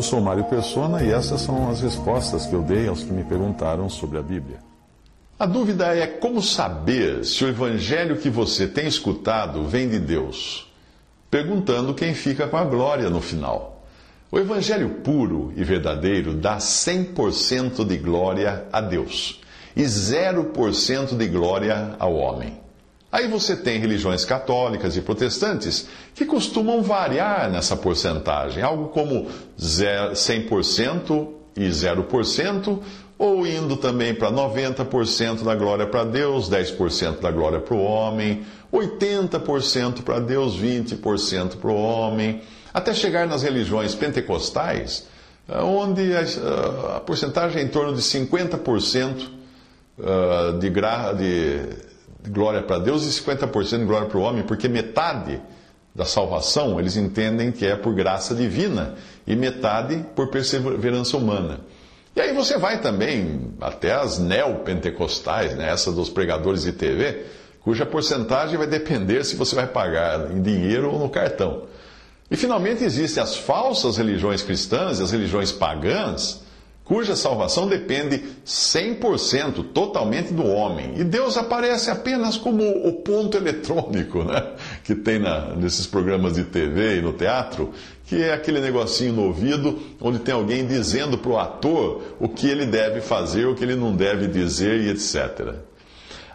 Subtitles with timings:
[0.00, 3.22] Eu sou Mário Persona e essas são as respostas que eu dei aos que me
[3.22, 4.56] perguntaram sobre a Bíblia.
[5.38, 10.72] A dúvida é como saber se o evangelho que você tem escutado vem de Deus,
[11.30, 13.84] perguntando quem fica com a glória no final.
[14.32, 19.38] O evangelho puro e verdadeiro dá 100% de glória a Deus
[19.76, 22.58] e 0% de glória ao homem.
[23.12, 29.26] Aí você tem religiões católicas e protestantes que costumam variar nessa porcentagem, algo como
[29.58, 32.78] 100% e 0%,
[33.18, 38.46] ou indo também para 90% da glória para Deus, 10% da glória para o homem,
[38.72, 42.40] 80% para Deus, 20% para o homem,
[42.72, 45.06] até chegar nas religiões pentecostais,
[45.48, 49.28] onde a, a porcentagem é em torno de 50%
[49.98, 51.60] uh, de, gra, de
[52.28, 55.40] glória para Deus e 50% de glória para o homem, porque metade
[55.94, 58.94] da salvação eles entendem que é por graça divina
[59.26, 61.60] e metade por perseverança humana.
[62.14, 67.24] E aí você vai também até as neopentecostais, né, essa dos pregadores de TV,
[67.62, 71.64] cuja porcentagem vai depender se você vai pagar em dinheiro ou no cartão.
[72.30, 76.42] E finalmente existem as falsas religiões cristãs e as religiões pagãs,
[76.90, 80.94] cuja salvação depende 100% totalmente do homem.
[80.96, 84.54] E Deus aparece apenas como o ponto eletrônico né?
[84.82, 87.70] que tem na, nesses programas de TV e no teatro,
[88.06, 92.48] que é aquele negocinho no ouvido onde tem alguém dizendo para o ator o que
[92.48, 95.54] ele deve fazer, o que ele não deve dizer e etc.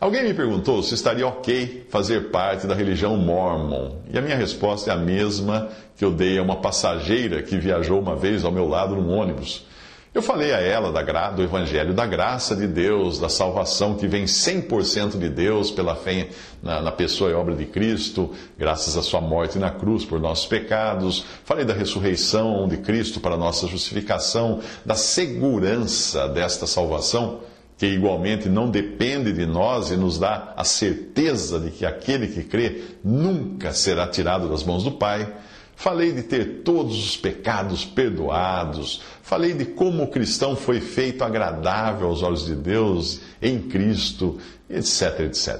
[0.00, 3.98] Alguém me perguntou se estaria ok fazer parte da religião mormon.
[4.12, 8.00] E a minha resposta é a mesma que eu dei a uma passageira que viajou
[8.00, 9.69] uma vez ao meu lado num ônibus.
[10.12, 10.90] Eu falei a ela
[11.30, 16.30] do Evangelho da graça de Deus, da salvação que vem 100% de Deus pela fé
[16.60, 18.28] na, pessoa e obra de Cristo,
[18.58, 21.24] graças à sua morte na cruz por nossos pecados.
[21.44, 27.42] Falei da ressurreição de Cristo para nossa justificação, da segurança desta salvação,
[27.78, 32.42] que igualmente não depende de nós e nos dá a certeza de que aquele que
[32.42, 35.32] crê nunca será tirado das mãos do Pai.
[35.80, 39.00] Falei de ter todos os pecados perdoados.
[39.22, 45.20] Falei de como o cristão foi feito agradável aos olhos de Deus em Cristo, etc,
[45.20, 45.58] etc.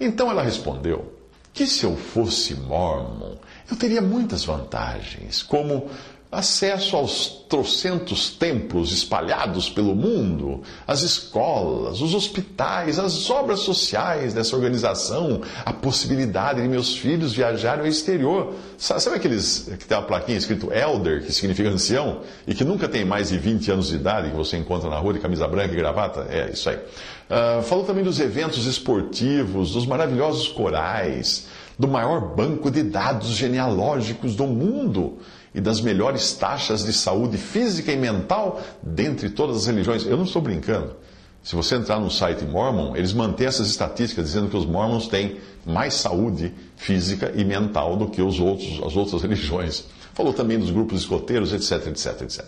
[0.00, 1.14] Então ela respondeu
[1.52, 3.36] que se eu fosse mormon,
[3.70, 5.88] eu teria muitas vantagens, como
[6.32, 14.54] acesso aos trocentos templos espalhados pelo mundo, as escolas, os hospitais, as obras sociais dessa
[14.54, 18.54] organização, a possibilidade de meus filhos viajarem ao exterior.
[18.78, 23.04] Sabe aqueles que tem uma plaquinha escrito Elder, que significa ancião, e que nunca tem
[23.04, 25.76] mais de 20 anos de idade, que você encontra na rua de camisa branca e
[25.76, 26.28] gravata?
[26.30, 26.76] É, isso aí.
[26.76, 34.36] Uh, falou também dos eventos esportivos, dos maravilhosos corais, do maior banco de dados genealógicos
[34.36, 35.18] do mundo
[35.54, 40.06] e das melhores taxas de saúde física e mental dentre todas as religiões.
[40.06, 40.94] Eu não estou brincando.
[41.42, 45.38] Se você entrar no site Mormon, eles mantêm essas estatísticas dizendo que os Mormons têm
[45.64, 49.86] mais saúde física e mental do que os outros, as outras religiões.
[50.12, 52.44] Falou também dos grupos escoteiros, etc, etc, etc.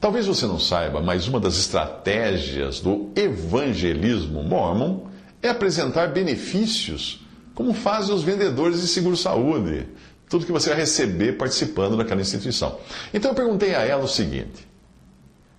[0.00, 5.06] Talvez você não saiba, mas uma das estratégias do evangelismo mormon
[5.42, 7.20] é apresentar benefícios,
[7.54, 9.86] como fazem os vendedores de seguro-saúde,
[10.32, 12.78] tudo que você vai receber participando daquela instituição.
[13.12, 14.66] Então eu perguntei a ela o seguinte: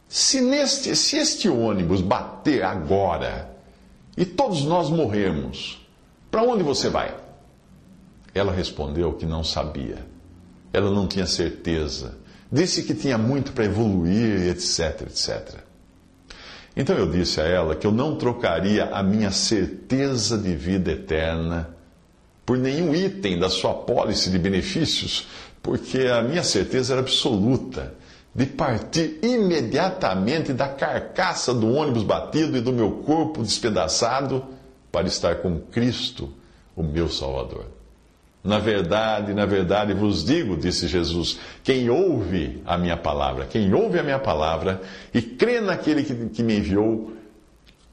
[0.08, 3.56] se, neste, se este ônibus bater agora
[4.18, 5.80] e todos nós morrermos,
[6.32, 7.16] para onde você vai?
[8.34, 10.08] Ela respondeu que não sabia.
[10.74, 12.18] Ela não tinha certeza.
[12.52, 15.60] Disse que tinha muito para evoluir, etc, etc.
[16.76, 21.76] Então eu disse a ela que eu não trocaria a minha certeza de vida eterna
[22.46, 25.28] por nenhum item da sua pólice de benefícios,
[25.62, 27.94] porque a minha certeza era absoluta
[28.36, 34.44] de partir imediatamente da carcaça do ônibus batido e do meu corpo despedaçado
[34.92, 36.34] para estar com Cristo,
[36.76, 37.66] o meu Salvador.
[38.44, 44.00] Na verdade, na verdade vos digo, disse Jesus: quem ouve a minha palavra, quem ouve
[44.00, 44.82] a minha palavra
[45.14, 47.14] e crê naquele que, que me enviou,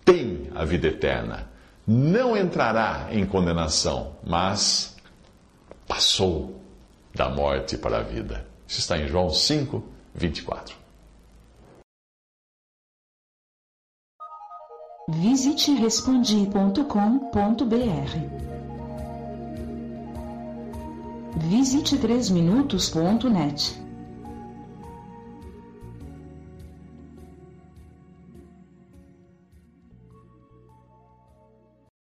[0.05, 1.50] tem a vida eterna
[1.91, 4.97] não entrará em condenação, mas
[5.89, 6.63] passou
[7.13, 8.47] da morte para a vida.
[8.65, 9.83] Isso está em João 5,
[10.15, 10.77] 24.
[15.09, 16.85] Visite respondi.com.br.
[21.39, 23.90] Visite 3minutos.net.